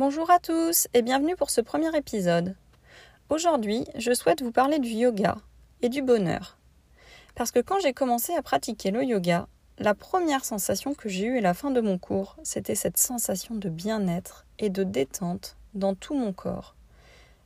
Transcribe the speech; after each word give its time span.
Bonjour 0.00 0.30
à 0.30 0.38
tous 0.38 0.88
et 0.94 1.02
bienvenue 1.02 1.36
pour 1.36 1.50
ce 1.50 1.60
premier 1.60 1.94
épisode. 1.94 2.56
Aujourd'hui, 3.28 3.84
je 3.96 4.14
souhaite 4.14 4.40
vous 4.40 4.50
parler 4.50 4.78
du 4.78 4.88
yoga 4.88 5.36
et 5.82 5.90
du 5.90 6.00
bonheur. 6.00 6.56
Parce 7.34 7.50
que 7.50 7.58
quand 7.58 7.78
j'ai 7.80 7.92
commencé 7.92 8.32
à 8.34 8.40
pratiquer 8.40 8.92
le 8.92 9.04
yoga, 9.04 9.46
la 9.76 9.92
première 9.92 10.46
sensation 10.46 10.94
que 10.94 11.10
j'ai 11.10 11.26
eue 11.26 11.36
à 11.36 11.42
la 11.42 11.52
fin 11.52 11.70
de 11.70 11.82
mon 11.82 11.98
cours, 11.98 12.36
c'était 12.44 12.76
cette 12.76 12.96
sensation 12.96 13.56
de 13.56 13.68
bien-être 13.68 14.46
et 14.58 14.70
de 14.70 14.84
détente 14.84 15.58
dans 15.74 15.94
tout 15.94 16.14
mon 16.14 16.32
corps. 16.32 16.76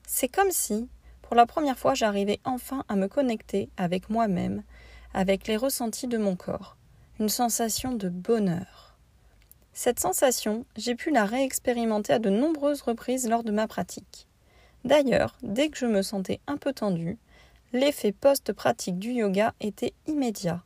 C'est 0.06 0.28
comme 0.28 0.52
si, 0.52 0.88
pour 1.22 1.34
la 1.34 1.46
première 1.46 1.76
fois, 1.76 1.94
j'arrivais 1.94 2.38
enfin 2.44 2.84
à 2.88 2.94
me 2.94 3.08
connecter 3.08 3.68
avec 3.76 4.10
moi-même, 4.10 4.62
avec 5.12 5.48
les 5.48 5.56
ressentis 5.56 6.06
de 6.06 6.18
mon 6.18 6.36
corps. 6.36 6.76
Une 7.18 7.28
sensation 7.28 7.90
de 7.90 8.08
bonheur. 8.08 8.93
Cette 9.76 9.98
sensation, 9.98 10.64
j'ai 10.76 10.94
pu 10.94 11.10
la 11.10 11.24
réexpérimenter 11.24 12.12
à 12.12 12.20
de 12.20 12.30
nombreuses 12.30 12.82
reprises 12.82 13.28
lors 13.28 13.42
de 13.42 13.50
ma 13.50 13.66
pratique. 13.66 14.28
D'ailleurs, 14.84 15.36
dès 15.42 15.68
que 15.68 15.76
je 15.76 15.86
me 15.86 16.00
sentais 16.00 16.38
un 16.46 16.56
peu 16.56 16.72
tendue, 16.72 17.18
l'effet 17.72 18.12
post-pratique 18.12 19.00
du 19.00 19.10
yoga 19.10 19.52
était 19.60 19.92
immédiat. 20.06 20.62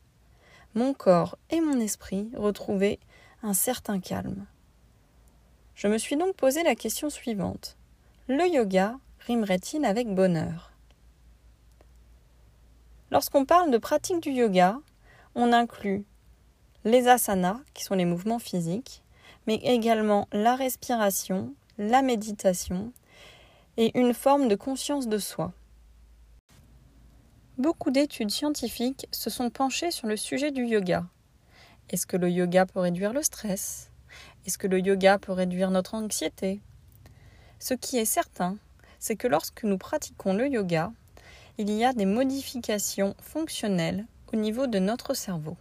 Mon 0.75 0.93
corps 0.93 1.39
et 1.49 1.59
mon 1.59 1.79
esprit 1.79 2.29
retrouvaient 2.35 2.99
un 3.41 3.55
certain 3.55 3.99
calme. 3.99 4.45
Je 5.73 5.87
me 5.87 5.97
suis 5.97 6.15
donc 6.15 6.35
posé 6.35 6.61
la 6.61 6.75
question 6.75 7.09
suivante. 7.09 7.77
Le 8.27 8.47
yoga 8.47 8.99
rimerait-il 9.21 9.85
avec 9.85 10.13
bonheur? 10.13 10.71
Lorsqu'on 13.09 13.45
parle 13.45 13.71
de 13.71 13.79
pratique 13.79 14.21
du 14.21 14.29
yoga, 14.29 14.77
on 15.33 15.51
inclut 15.51 16.05
les 16.85 17.07
asanas, 17.07 17.59
qui 17.73 17.83
sont 17.83 17.95
les 17.95 18.05
mouvements 18.05 18.39
physiques, 18.39 19.03
mais 19.47 19.55
également 19.55 20.27
la 20.31 20.55
respiration, 20.55 21.53
la 21.77 22.01
méditation 22.01 22.91
et 23.77 23.97
une 23.97 24.13
forme 24.13 24.47
de 24.47 24.55
conscience 24.55 25.07
de 25.07 25.17
soi. 25.17 25.53
Beaucoup 27.57 27.91
d'études 27.91 28.31
scientifiques 28.31 29.07
se 29.11 29.29
sont 29.29 29.49
penchées 29.49 29.91
sur 29.91 30.07
le 30.07 30.15
sujet 30.15 30.51
du 30.51 30.65
yoga. 30.65 31.05
Est-ce 31.89 32.07
que 32.07 32.17
le 32.17 32.29
yoga 32.29 32.65
peut 32.65 32.79
réduire 32.79 33.13
le 33.13 33.23
stress? 33.23 33.89
Est-ce 34.45 34.57
que 34.57 34.67
le 34.67 34.79
yoga 34.79 35.17
peut 35.17 35.31
réduire 35.31 35.71
notre 35.71 35.95
anxiété? 35.95 36.61
Ce 37.59 37.73
qui 37.73 37.97
est 37.97 38.05
certain, 38.05 38.57
c'est 38.99 39.15
que 39.15 39.27
lorsque 39.27 39.63
nous 39.63 39.77
pratiquons 39.77 40.33
le 40.33 40.47
yoga, 40.47 40.91
il 41.57 41.69
y 41.71 41.83
a 41.83 41.93
des 41.93 42.05
modifications 42.05 43.15
fonctionnelles 43.21 44.05
au 44.31 44.37
niveau 44.37 44.67
de 44.67 44.79
notre 44.79 45.13
cerveau. 45.13 45.57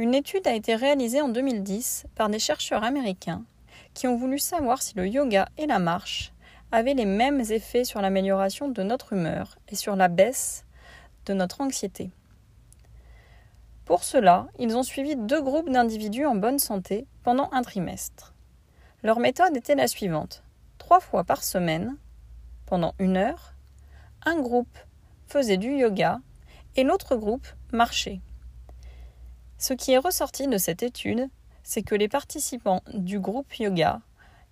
Une 0.00 0.14
étude 0.14 0.46
a 0.46 0.54
été 0.54 0.76
réalisée 0.76 1.20
en 1.20 1.28
2010 1.28 2.06
par 2.14 2.28
des 2.28 2.38
chercheurs 2.38 2.84
américains 2.84 3.42
qui 3.94 4.06
ont 4.06 4.16
voulu 4.16 4.38
savoir 4.38 4.80
si 4.80 4.94
le 4.94 5.08
yoga 5.08 5.48
et 5.58 5.66
la 5.66 5.80
marche 5.80 6.32
avaient 6.70 6.94
les 6.94 7.04
mêmes 7.04 7.40
effets 7.40 7.82
sur 7.82 8.00
l'amélioration 8.00 8.68
de 8.68 8.84
notre 8.84 9.14
humeur 9.14 9.58
et 9.66 9.74
sur 9.74 9.96
la 9.96 10.06
baisse 10.06 10.64
de 11.26 11.34
notre 11.34 11.62
anxiété. 11.62 12.12
Pour 13.86 14.04
cela, 14.04 14.46
ils 14.60 14.76
ont 14.76 14.84
suivi 14.84 15.16
deux 15.16 15.42
groupes 15.42 15.68
d'individus 15.70 16.26
en 16.26 16.36
bonne 16.36 16.60
santé 16.60 17.08
pendant 17.24 17.48
un 17.50 17.62
trimestre. 17.62 18.34
Leur 19.02 19.18
méthode 19.18 19.56
était 19.56 19.74
la 19.74 19.88
suivante. 19.88 20.44
Trois 20.78 21.00
fois 21.00 21.24
par 21.24 21.42
semaine, 21.42 21.96
pendant 22.66 22.94
une 23.00 23.16
heure, 23.16 23.54
un 24.24 24.38
groupe 24.40 24.78
faisait 25.26 25.56
du 25.56 25.72
yoga 25.72 26.20
et 26.76 26.84
l'autre 26.84 27.16
groupe 27.16 27.48
marchait. 27.72 28.20
Ce 29.58 29.74
qui 29.74 29.92
est 29.92 29.98
ressorti 29.98 30.46
de 30.46 30.56
cette 30.56 30.84
étude, 30.84 31.28
c'est 31.64 31.82
que 31.82 31.96
les 31.96 32.08
participants 32.08 32.82
du 32.94 33.18
groupe 33.18 33.52
yoga 33.56 34.00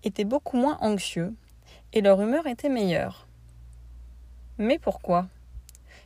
étaient 0.03 0.25
beaucoup 0.25 0.57
moins 0.57 0.79
anxieux 0.81 1.33
et 1.93 2.01
leur 2.01 2.21
humeur 2.21 2.49
était 2.49 2.69
meilleure. 2.69 3.29
Mais 4.59 4.81
pourquoi? 4.81 5.29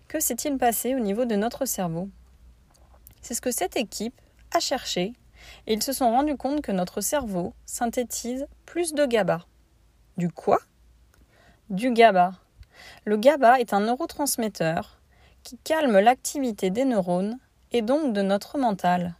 Que 0.06 0.20
s'est-il 0.20 0.58
passé 0.58 0.94
au 0.94 0.98
niveau 0.98 1.24
de 1.24 1.34
notre 1.34 1.64
cerveau? 1.64 2.10
C'est 3.22 3.34
ce 3.34 3.40
que 3.40 3.50
cette 3.50 3.76
équipe 3.76 4.20
a 4.54 4.60
cherché 4.60 5.14
et 5.66 5.72
ils 5.72 5.82
se 5.82 5.94
sont 5.94 6.10
rendus 6.10 6.36
compte 6.36 6.60
que 6.60 6.72
notre 6.72 7.00
cerveau 7.00 7.54
synthétise 7.64 8.46
plus 8.66 8.92
de 8.92 9.06
GABA. 9.06 9.46
Du 10.18 10.30
quoi? 10.30 10.58
Du 11.70 11.92
GABA. 11.92 12.34
Le 13.06 13.16
GABA 13.16 13.60
est 13.60 13.72
un 13.72 13.80
neurotransmetteur 13.80 15.00
qui 15.42 15.56
calme 15.58 15.98
l'activité 15.98 16.68
des 16.68 16.84
neurones 16.84 17.38
et 17.72 17.82
donc 17.82 18.12
de 18.12 18.22
notre 18.22 18.58
mental, 18.58 19.14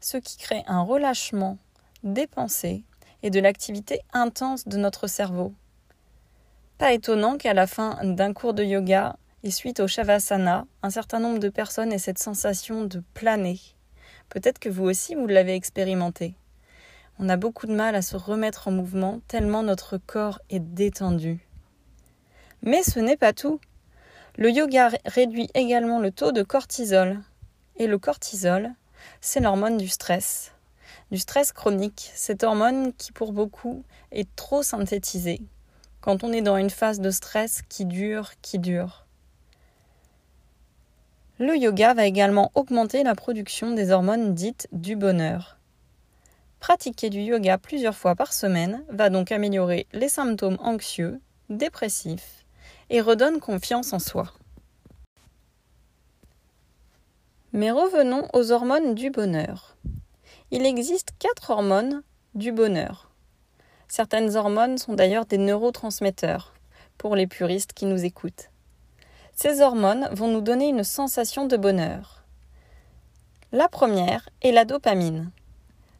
ce 0.00 0.16
qui 0.16 0.36
crée 0.36 0.62
un 0.66 0.82
relâchement 0.82 1.58
des 2.02 2.26
pensées 2.26 2.84
et 3.22 3.30
de 3.30 3.40
l'activité 3.40 4.00
intense 4.12 4.68
de 4.68 4.76
notre 4.76 5.06
cerveau. 5.06 5.52
Pas 6.78 6.92
étonnant 6.92 7.36
qu'à 7.36 7.54
la 7.54 7.66
fin 7.66 7.98
d'un 8.04 8.32
cours 8.32 8.54
de 8.54 8.62
yoga 8.62 9.16
et 9.42 9.50
suite 9.50 9.80
au 9.80 9.88
Shavasana, 9.88 10.66
un 10.82 10.90
certain 10.90 11.18
nombre 11.18 11.40
de 11.40 11.48
personnes 11.48 11.92
aient 11.92 11.98
cette 11.98 12.18
sensation 12.18 12.84
de 12.84 13.02
planer. 13.14 13.58
Peut-être 14.28 14.58
que 14.58 14.68
vous 14.68 14.84
aussi 14.84 15.14
vous 15.14 15.26
l'avez 15.26 15.54
expérimenté. 15.54 16.34
On 17.18 17.28
a 17.28 17.36
beaucoup 17.36 17.66
de 17.66 17.74
mal 17.74 17.96
à 17.96 18.02
se 18.02 18.16
remettre 18.16 18.68
en 18.68 18.70
mouvement 18.70 19.20
tellement 19.26 19.64
notre 19.64 19.98
corps 19.98 20.38
est 20.50 20.60
détendu. 20.60 21.40
Mais 22.62 22.82
ce 22.84 23.00
n'est 23.00 23.16
pas 23.16 23.32
tout. 23.32 23.60
Le 24.36 24.50
yoga 24.50 24.90
réduit 25.04 25.50
également 25.54 25.98
le 25.98 26.12
taux 26.12 26.30
de 26.30 26.44
cortisol, 26.44 27.20
et 27.78 27.86
le 27.86 27.98
cortisol, 27.98 28.74
c'est 29.20 29.40
l'hormone 29.40 29.78
du 29.78 29.88
stress. 29.88 30.52
Du 31.10 31.18
stress 31.18 31.52
chronique, 31.52 32.10
cette 32.14 32.44
hormone 32.44 32.92
qui 32.92 33.12
pour 33.12 33.32
beaucoup 33.32 33.82
est 34.12 34.28
trop 34.36 34.62
synthétisée, 34.62 35.40
quand 36.00 36.22
on 36.22 36.32
est 36.32 36.42
dans 36.42 36.56
une 36.56 36.70
phase 36.70 37.00
de 37.00 37.10
stress 37.10 37.62
qui 37.68 37.86
dure, 37.86 38.32
qui 38.42 38.58
dure. 38.58 39.06
Le 41.38 41.56
yoga 41.56 41.94
va 41.94 42.04
également 42.04 42.50
augmenter 42.54 43.04
la 43.04 43.14
production 43.14 43.70
des 43.70 43.90
hormones 43.90 44.34
dites 44.34 44.68
du 44.72 44.96
bonheur. 44.96 45.56
Pratiquer 46.58 47.10
du 47.10 47.20
yoga 47.20 47.56
plusieurs 47.58 47.94
fois 47.94 48.16
par 48.16 48.32
semaine 48.32 48.82
va 48.88 49.08
donc 49.08 49.30
améliorer 49.30 49.86
les 49.92 50.08
symptômes 50.08 50.58
anxieux, 50.60 51.20
dépressifs 51.48 52.44
et 52.90 53.00
redonne 53.00 53.38
confiance 53.38 53.92
en 53.92 54.00
soi. 54.00 54.32
Mais 57.52 57.70
revenons 57.70 58.28
aux 58.34 58.52
hormones 58.52 58.94
du 58.94 59.10
bonheur. 59.10 59.76
Il 60.50 60.66
existe 60.66 61.12
quatre 61.18 61.50
hormones 61.50 62.02
du 62.34 62.52
bonheur. 62.52 63.10
Certaines 63.88 64.36
hormones 64.36 64.76
sont 64.76 64.92
d'ailleurs 64.92 65.24
des 65.24 65.38
neurotransmetteurs, 65.38 66.52
pour 66.98 67.16
les 67.16 67.26
puristes 67.26 67.72
qui 67.72 67.86
nous 67.86 68.04
écoutent. 68.04 68.50
Ces 69.34 69.62
hormones 69.62 70.10
vont 70.12 70.28
nous 70.28 70.42
donner 70.42 70.68
une 70.68 70.84
sensation 70.84 71.46
de 71.46 71.56
bonheur. 71.56 72.22
La 73.50 73.68
première 73.68 74.28
est 74.42 74.52
la 74.52 74.66
dopamine. 74.66 75.30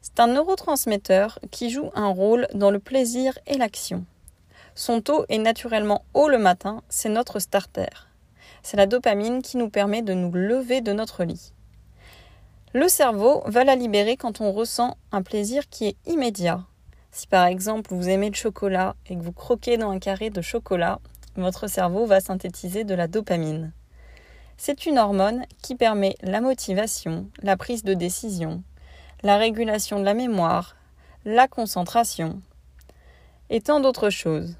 C'est 0.02 0.20
un 0.20 0.26
neurotransmetteur 0.26 1.38
qui 1.50 1.70
joue 1.70 1.90
un 1.94 2.08
rôle 2.08 2.46
dans 2.52 2.70
le 2.70 2.78
plaisir 2.78 3.38
et 3.46 3.56
l'action. 3.56 4.04
Son 4.74 5.00
taux 5.00 5.24
est 5.30 5.38
naturellement 5.38 6.04
haut 6.12 6.28
le 6.28 6.38
matin, 6.38 6.82
c'est 6.90 7.08
notre 7.08 7.38
starter. 7.38 7.88
C'est 8.62 8.76
la 8.76 8.86
dopamine 8.86 9.42
qui 9.42 9.56
nous 9.56 9.70
permet 9.70 10.02
de 10.02 10.14
nous 10.14 10.32
lever 10.32 10.80
de 10.80 10.92
notre 10.92 11.24
lit. 11.24 11.52
Le 12.74 12.88
cerveau 12.88 13.42
va 13.46 13.64
la 13.64 13.76
libérer 13.76 14.16
quand 14.16 14.40
on 14.40 14.52
ressent 14.52 14.96
un 15.10 15.22
plaisir 15.22 15.68
qui 15.68 15.86
est 15.86 15.96
immédiat. 16.06 16.64
Si 17.10 17.26
par 17.26 17.46
exemple 17.46 17.94
vous 17.94 18.08
aimez 18.08 18.28
le 18.28 18.34
chocolat 18.34 18.94
et 19.06 19.16
que 19.16 19.22
vous 19.22 19.32
croquez 19.32 19.78
dans 19.78 19.90
un 19.90 19.98
carré 19.98 20.30
de 20.30 20.42
chocolat, 20.42 21.00
votre 21.36 21.66
cerveau 21.66 22.04
va 22.04 22.20
synthétiser 22.20 22.84
de 22.84 22.94
la 22.94 23.08
dopamine. 23.08 23.72
C'est 24.56 24.86
une 24.86 24.98
hormone 24.98 25.44
qui 25.62 25.76
permet 25.76 26.16
la 26.20 26.40
motivation, 26.40 27.30
la 27.42 27.56
prise 27.56 27.84
de 27.84 27.94
décision, 27.94 28.62
la 29.22 29.38
régulation 29.38 30.00
de 30.00 30.04
la 30.04 30.14
mémoire, 30.14 30.76
la 31.24 31.48
concentration 31.48 32.42
et 33.50 33.60
tant 33.60 33.80
d'autres 33.80 34.10
choses. 34.10 34.56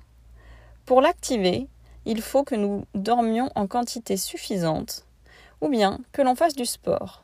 Pour 0.87 1.03
l'activer, 1.03 1.69
il 2.09 2.23
faut 2.23 2.43
que 2.43 2.55
nous 2.55 2.87
dormions 2.95 3.51
en 3.55 3.67
quantité 3.67 4.17
suffisante 4.17 5.05
ou 5.61 5.69
bien 5.69 6.01
que 6.13 6.23
l'on 6.23 6.35
fasse 6.35 6.55
du 6.55 6.65
sport. 6.65 7.23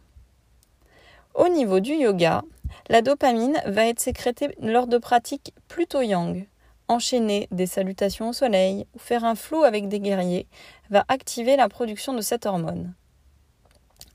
Au 1.35 1.49
niveau 1.49 1.81
du 1.81 1.95
yoga, 1.95 2.43
la 2.89 3.01
dopamine 3.01 3.61
va 3.65 3.87
être 3.87 3.99
sécrétée 3.99 4.55
lors 4.61 4.87
de 4.87 4.99
pratiques 4.99 5.55
plutôt 5.69 6.03
yang. 6.03 6.47
Enchaîner 6.87 7.49
des 7.51 7.65
salutations 7.67 8.29
au 8.29 8.33
soleil 8.35 8.87
ou 8.95 8.99
faire 8.99 9.25
un 9.25 9.35
flot 9.35 9.65
avec 9.65 9.89
des 9.89 10.01
guerriers 10.01 10.47
va 10.91 11.07
activer 11.09 11.57
la 11.57 11.71
production 11.71 12.13
de 12.13 12.21
cette 12.21 12.45
hormone. 12.45 12.93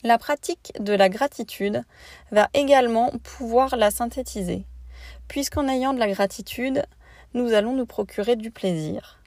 La 0.04 0.20
pratique 0.20 0.72
de 0.80 0.94
la 0.94 1.10
gratitude 1.10 1.84
va 2.32 2.48
également 2.54 3.12
pouvoir 3.24 3.76
la 3.76 3.90
synthétiser, 3.90 4.66
puisqu'en 5.28 5.68
ayant 5.68 5.94
de 5.94 6.00
la 6.00 6.12
gratitude, 6.12 6.84
nous 7.34 7.54
allons 7.54 7.74
nous 7.74 7.88
procurer 7.88 8.36
du 8.36 8.52
plaisir. 8.52 9.19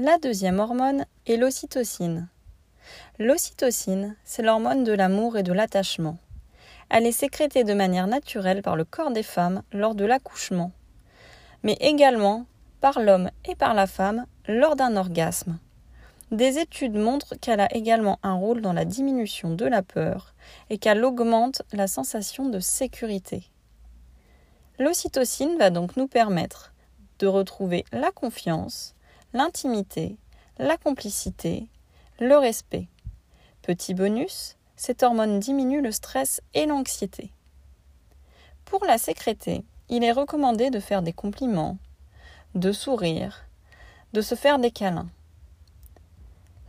La 0.00 0.16
deuxième 0.16 0.60
hormone 0.60 1.06
est 1.26 1.36
l'ocytocine. 1.36 2.28
L'ocytocine, 3.18 4.14
c'est 4.22 4.44
l'hormone 4.44 4.84
de 4.84 4.92
l'amour 4.92 5.36
et 5.36 5.42
de 5.42 5.52
l'attachement. 5.52 6.18
Elle 6.88 7.04
est 7.04 7.10
sécrétée 7.10 7.64
de 7.64 7.74
manière 7.74 8.06
naturelle 8.06 8.62
par 8.62 8.76
le 8.76 8.84
corps 8.84 9.10
des 9.10 9.24
femmes 9.24 9.64
lors 9.72 9.96
de 9.96 10.04
l'accouchement, 10.04 10.70
mais 11.64 11.76
également 11.80 12.46
par 12.80 13.00
l'homme 13.00 13.32
et 13.44 13.56
par 13.56 13.74
la 13.74 13.88
femme 13.88 14.26
lors 14.46 14.76
d'un 14.76 14.96
orgasme. 14.96 15.58
Des 16.30 16.58
études 16.58 16.94
montrent 16.94 17.34
qu'elle 17.34 17.58
a 17.58 17.74
également 17.74 18.20
un 18.22 18.34
rôle 18.34 18.60
dans 18.60 18.74
la 18.74 18.84
diminution 18.84 19.52
de 19.52 19.66
la 19.66 19.82
peur 19.82 20.32
et 20.70 20.78
qu'elle 20.78 21.04
augmente 21.04 21.62
la 21.72 21.88
sensation 21.88 22.48
de 22.48 22.60
sécurité. 22.60 23.50
L'ocytocine 24.78 25.58
va 25.58 25.70
donc 25.70 25.96
nous 25.96 26.06
permettre 26.06 26.72
de 27.18 27.26
retrouver 27.26 27.84
la 27.90 28.12
confiance, 28.12 28.94
l'intimité, 29.32 30.16
la 30.58 30.76
complicité, 30.76 31.68
le 32.18 32.36
respect. 32.36 32.88
Petit 33.62 33.94
bonus, 33.94 34.56
cette 34.76 35.02
hormone 35.02 35.38
diminue 35.38 35.82
le 35.82 35.92
stress 35.92 36.40
et 36.54 36.66
l'anxiété. 36.66 37.30
Pour 38.64 38.84
la 38.84 38.98
sécréter, 38.98 39.64
il 39.88 40.02
est 40.04 40.12
recommandé 40.12 40.70
de 40.70 40.80
faire 40.80 41.02
des 41.02 41.12
compliments, 41.12 41.78
de 42.54 42.72
sourire, 42.72 43.44
de 44.14 44.20
se 44.20 44.34
faire 44.34 44.58
des 44.58 44.70
câlins. 44.70 45.08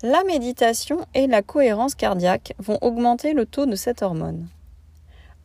La 0.02 0.24
méditation 0.24 1.06
et 1.14 1.28
la 1.28 1.42
cohérence 1.42 1.96
cardiaque 1.96 2.54
vont 2.58 2.78
augmenter 2.82 3.34
le 3.34 3.46
taux 3.46 3.66
de 3.66 3.76
cette 3.76 4.02
hormone. 4.02 4.48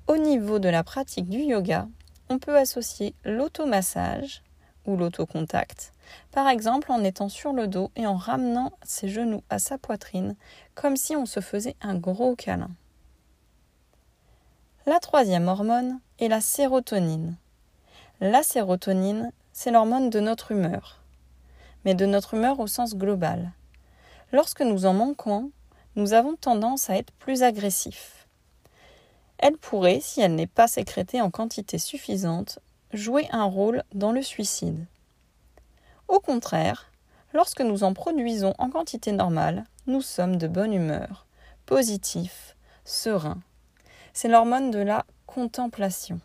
Au 0.06 0.16
niveau 0.16 0.58
de 0.58 0.68
la 0.68 0.84
pratique 0.84 1.28
du 1.28 1.38
yoga, 1.38 1.88
on 2.28 2.38
peut 2.38 2.56
associer 2.56 3.14
l'automassage 3.24 4.42
ou 4.86 4.96
l'autocontact, 4.96 5.93
par 6.30 6.48
exemple 6.48 6.90
en 6.92 7.02
étant 7.04 7.28
sur 7.28 7.52
le 7.52 7.66
dos 7.66 7.90
et 7.96 8.06
en 8.06 8.16
ramenant 8.16 8.72
ses 8.82 9.08
genoux 9.08 9.42
à 9.50 9.58
sa 9.58 9.78
poitrine 9.78 10.36
comme 10.74 10.96
si 10.96 11.16
on 11.16 11.26
se 11.26 11.40
faisait 11.40 11.76
un 11.80 11.94
gros 11.94 12.34
câlin. 12.34 12.70
La 14.86 15.00
troisième 15.00 15.48
hormone 15.48 16.00
est 16.18 16.28
la 16.28 16.40
sérotonine. 16.40 17.36
La 18.20 18.42
sérotonine, 18.42 19.32
c'est 19.52 19.70
l'hormone 19.70 20.10
de 20.10 20.20
notre 20.20 20.52
humeur, 20.52 21.00
mais 21.84 21.94
de 21.94 22.06
notre 22.06 22.34
humeur 22.34 22.60
au 22.60 22.66
sens 22.66 22.94
global. 22.94 23.52
Lorsque 24.32 24.60
nous 24.60 24.84
en 24.84 24.92
manquons, 24.92 25.50
nous 25.96 26.12
avons 26.12 26.36
tendance 26.36 26.90
à 26.90 26.96
être 26.96 27.12
plus 27.12 27.42
agressifs. 27.42 28.26
Elle 29.38 29.56
pourrait, 29.56 30.00
si 30.00 30.20
elle 30.20 30.34
n'est 30.34 30.46
pas 30.46 30.66
sécrétée 30.66 31.20
en 31.20 31.30
quantité 31.30 31.78
suffisante, 31.78 32.58
jouer 32.92 33.28
un 33.30 33.44
rôle 33.44 33.84
dans 33.94 34.12
le 34.12 34.22
suicide. 34.22 34.86
Au 36.08 36.20
contraire, 36.20 36.90
lorsque 37.32 37.60
nous 37.60 37.84
en 37.84 37.94
produisons 37.94 38.54
en 38.58 38.70
quantité 38.70 39.12
normale, 39.12 39.64
nous 39.86 40.02
sommes 40.02 40.36
de 40.36 40.46
bonne 40.46 40.72
humeur, 40.72 41.26
positifs, 41.66 42.56
sereins. 42.84 43.40
C'est 44.12 44.28
l'hormone 44.28 44.70
de 44.70 44.78
la 44.78 45.04
contemplation. 45.26 46.20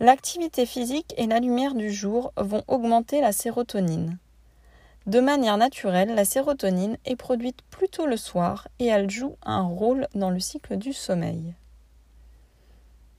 L'activité 0.00 0.64
physique 0.64 1.12
et 1.16 1.26
la 1.26 1.40
lumière 1.40 1.74
du 1.74 1.92
jour 1.92 2.32
vont 2.36 2.62
augmenter 2.68 3.20
la 3.20 3.32
sérotonine. 3.32 4.18
De 5.06 5.20
manière 5.20 5.56
naturelle, 5.56 6.14
la 6.14 6.24
sérotonine 6.24 6.98
est 7.04 7.16
produite 7.16 7.62
plutôt 7.70 8.06
le 8.06 8.16
soir 8.16 8.68
et 8.78 8.86
elle 8.86 9.10
joue 9.10 9.36
un 9.42 9.62
rôle 9.62 10.06
dans 10.14 10.30
le 10.30 10.38
cycle 10.38 10.76
du 10.76 10.92
sommeil. 10.92 11.54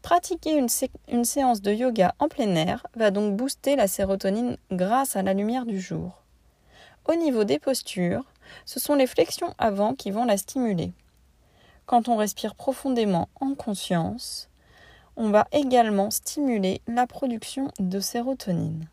Pratiquer 0.09 0.57
une, 0.57 1.23
séance 1.23 1.61
de 1.61 1.71
yoga 1.71 2.15
en 2.17 2.29
plein 2.29 2.55
air 2.55 2.87
va 2.95 3.11
donc 3.11 3.35
booster 3.35 3.75
la 3.75 3.87
sérotonine 3.87 4.57
grâce 4.71 5.15
à 5.15 5.21
la 5.21 5.35
lumière 5.35 5.67
du 5.67 5.79
jour. 5.79 6.23
Au 7.07 7.13
niveau 7.13 7.43
des 7.43 7.59
postures, 7.59 8.23
ce 8.65 8.79
sont 8.79 8.95
les 8.95 9.05
flexions 9.05 9.53
avant 9.59 9.93
qui 9.93 10.09
vont 10.09 10.25
la 10.25 10.37
stimuler. 10.37 10.93
Quand 11.85 12.09
on 12.09 12.17
respire 12.17 12.55
profondément 12.55 13.29
en 13.39 13.53
conscience, 13.53 14.49
on 15.15 15.29
va 15.29 15.47
également 15.51 16.09
stimuler 16.09 16.81
la 16.87 17.05
production 17.05 17.69
de 17.77 17.99
sérotonine. 17.99 18.89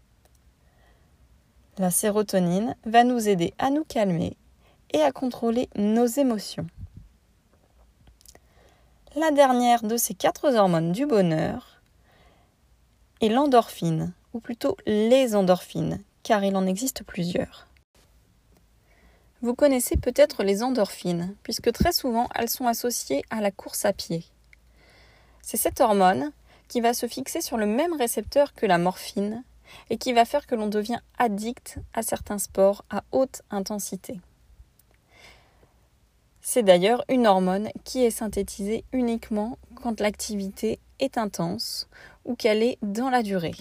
La 1.78 1.90
sérotonine 1.90 2.76
va 2.84 3.04
nous 3.04 3.26
aider 3.26 3.54
à 3.58 3.70
nous 3.70 3.84
calmer 3.84 4.36
et 4.92 5.00
à 5.00 5.12
contrôler 5.12 5.70
nos 5.76 6.04
émotions. 6.04 6.66
La 9.18 9.30
dernière 9.30 9.82
de 9.82 9.96
ces 9.96 10.12
quatre 10.12 10.54
hormones 10.54 10.92
du 10.92 11.06
bonheur 11.06 11.80
est 13.22 13.30
l'endorphine, 13.30 14.12
ou 14.34 14.40
plutôt 14.40 14.76
les 14.84 15.34
endorphines, 15.34 16.02
car 16.22 16.44
il 16.44 16.54
en 16.54 16.66
existe 16.66 17.02
plusieurs. 17.02 17.66
Vous 19.40 19.54
connaissez 19.54 19.96
peut-être 19.96 20.42
les 20.42 20.62
endorphines, 20.62 21.34
puisque 21.42 21.72
très 21.72 21.92
souvent 21.92 22.28
elles 22.34 22.50
sont 22.50 22.66
associées 22.66 23.24
à 23.30 23.40
la 23.40 23.50
course 23.50 23.86
à 23.86 23.94
pied. 23.94 24.22
C'est 25.40 25.56
cette 25.56 25.80
hormone 25.80 26.30
qui 26.68 26.82
va 26.82 26.92
se 26.92 27.08
fixer 27.08 27.40
sur 27.40 27.56
le 27.56 27.64
même 27.64 27.94
récepteur 27.94 28.52
que 28.52 28.66
la 28.66 28.76
morphine 28.76 29.44
et 29.88 29.96
qui 29.96 30.12
va 30.12 30.26
faire 30.26 30.46
que 30.46 30.54
l'on 30.54 30.66
devient 30.66 31.00
addict 31.16 31.78
à 31.94 32.02
certains 32.02 32.38
sports 32.38 32.84
à 32.90 33.02
haute 33.12 33.40
intensité. 33.50 34.20
C'est 36.48 36.62
d'ailleurs 36.62 37.04
une 37.08 37.26
hormone 37.26 37.70
qui 37.82 38.04
est 38.04 38.12
synthétisée 38.12 38.84
uniquement 38.92 39.58
quand 39.74 39.98
l'activité 39.98 40.78
est 41.00 41.18
intense 41.18 41.88
ou 42.24 42.36
qu'elle 42.36 42.62
est 42.62 42.78
dans 42.82 43.10
la 43.10 43.24
durée. 43.24 43.56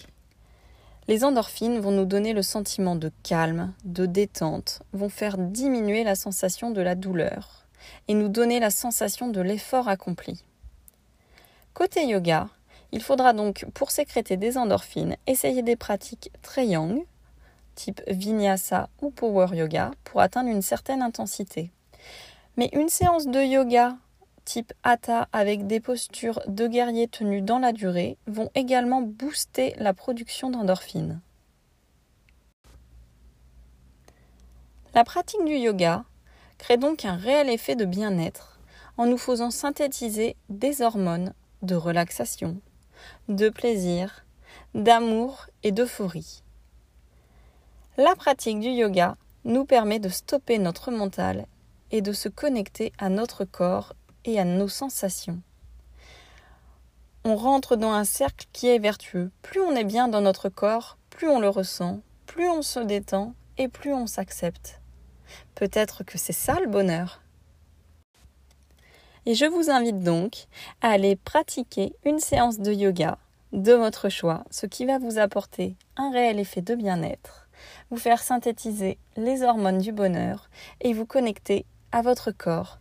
Les 1.07 1.23
endorphines 1.23 1.79
vont 1.79 1.89
nous 1.89 2.05
donner 2.05 2.31
le 2.31 2.43
sentiment 2.43 2.95
de 2.95 3.11
calme, 3.23 3.73
de 3.85 4.05
détente, 4.05 4.83
vont 4.93 5.09
faire 5.09 5.39
diminuer 5.39 6.03
la 6.03 6.13
sensation 6.13 6.69
de 6.69 6.79
la 6.79 6.93
douleur 6.93 7.65
et 8.07 8.13
nous 8.13 8.29
donner 8.29 8.59
la 8.59 8.69
sensation 8.69 9.29
de 9.29 9.41
l'effort 9.41 9.87
accompli. 9.87 10.43
Côté 11.73 12.05
yoga, 12.05 12.49
il 12.91 13.01
faudra 13.01 13.33
donc, 13.33 13.65
pour 13.73 13.89
sécréter 13.89 14.37
des 14.37 14.59
endorphines, 14.59 15.17
essayer 15.25 15.63
des 15.63 15.75
pratiques 15.75 16.29
très 16.43 16.67
yang, 16.67 17.03
type 17.73 18.03
vinyasa 18.07 18.89
ou 19.01 19.09
power 19.09 19.55
yoga, 19.55 19.89
pour 20.03 20.21
atteindre 20.21 20.51
une 20.51 20.61
certaine 20.61 21.01
intensité. 21.01 21.71
Mais 22.57 22.69
une 22.73 22.89
séance 22.89 23.27
de 23.27 23.41
yoga 23.41 23.97
type 24.45 24.73
hatha 24.83 25.27
avec 25.33 25.67
des 25.67 25.79
postures 25.79 26.39
de 26.47 26.67
guerrier 26.67 27.07
tenues 27.07 27.41
dans 27.41 27.59
la 27.59 27.73
durée 27.73 28.17
vont 28.27 28.49
également 28.55 29.01
booster 29.01 29.73
la 29.77 29.93
production 29.93 30.49
d'endorphines. 30.49 31.19
La 34.93 35.03
pratique 35.03 35.43
du 35.43 35.55
yoga 35.55 36.05
crée 36.57 36.77
donc 36.77 37.03
un 37.03 37.15
réel 37.15 37.49
effet 37.49 37.75
de 37.75 37.83
bien-être 37.83 38.59
en 38.97 39.05
nous 39.05 39.17
faisant 39.17 39.51
synthétiser 39.51 40.37
des 40.47 40.81
hormones 40.81 41.33
de 41.61 41.75
relaxation, 41.75 42.61
de 43.27 43.49
plaisir, 43.49 44.25
d'amour 44.73 45.47
et 45.63 45.73
d'euphorie. 45.73 46.43
La 47.97 48.15
pratique 48.15 48.59
du 48.59 48.69
yoga 48.69 49.17
nous 49.43 49.65
permet 49.65 49.99
de 49.99 50.09
stopper 50.09 50.59
notre 50.59 50.91
mental 50.91 51.45
et 51.91 52.01
de 52.01 52.13
se 52.13 52.29
connecter 52.29 52.91
à 52.97 53.09
notre 53.09 53.45
corps 53.45 53.93
et 54.25 54.39
à 54.39 54.45
nos 54.45 54.67
sensations. 54.67 55.41
On 57.23 57.35
rentre 57.35 57.75
dans 57.75 57.91
un 57.91 58.03
cercle 58.03 58.45
qui 58.53 58.67
est 58.67 58.79
vertueux. 58.79 59.31
Plus 59.41 59.61
on 59.61 59.75
est 59.75 59.83
bien 59.83 60.07
dans 60.07 60.21
notre 60.21 60.49
corps, 60.49 60.97
plus 61.09 61.27
on 61.27 61.39
le 61.39 61.49
ressent, 61.49 62.01
plus 62.27 62.47
on 62.49 62.61
se 62.61 62.79
détend 62.79 63.33
et 63.57 63.67
plus 63.67 63.93
on 63.93 64.07
s'accepte. 64.07 64.79
Peut-être 65.55 66.03
que 66.03 66.17
c'est 66.17 66.33
ça 66.33 66.59
le 66.59 66.67
bonheur. 66.67 67.21
Et 69.25 69.33
je 69.33 69.45
vous 69.45 69.71
invite 69.71 70.01
donc 70.01 70.45
à 70.81 70.89
aller 70.89 71.15
pratiquer 71.15 71.95
une 72.03 72.19
séance 72.19 72.59
de 72.59 72.71
yoga 72.71 73.17
de 73.53 73.73
votre 73.73 74.09
choix, 74.09 74.43
ce 74.51 74.65
qui 74.65 74.85
va 74.85 74.99
vous 74.99 75.17
apporter 75.17 75.75
un 75.97 76.11
réel 76.11 76.39
effet 76.39 76.61
de 76.61 76.75
bien-être, 76.75 77.47
vous 77.89 77.97
faire 77.97 78.21
synthétiser 78.21 78.97
les 79.15 79.43
hormones 79.43 79.79
du 79.79 79.91
bonheur 79.91 80.49
et 80.81 80.93
vous 80.93 81.05
connecter 81.05 81.65
votre 82.01 82.31
corps. 82.31 82.79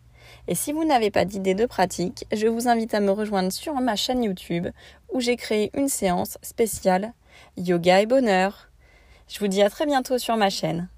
Et 0.49 0.55
si 0.55 0.73
vous 0.73 0.85
n'avez 0.85 1.11
pas 1.11 1.25
d'idée 1.25 1.55
de 1.55 1.67
pratique, 1.67 2.27
je 2.33 2.47
vous 2.47 2.69
invite 2.69 2.95
à 2.95 3.01
me 3.01 3.11
rejoindre 3.11 3.53
sur 3.53 3.75
ma 3.75 3.97
chaîne 3.97 4.23
YouTube 4.23 4.69
où 5.13 5.21
j'ai 5.21 5.37
créé 5.37 5.71
une 5.75 5.89
séance 5.89 6.39
spéciale 6.43 7.13
Yoga 7.57 8.01
et 8.01 8.07
Bonheur. 8.07 8.71
Je 9.29 9.39
vous 9.39 9.49
dis 9.49 9.63
à 9.63 9.71
très 9.71 9.87
bientôt 9.87 10.19
sur 10.19 10.37
ma 10.37 10.51
chaîne. 10.51 10.89